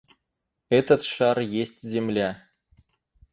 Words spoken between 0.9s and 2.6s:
шар есть земля.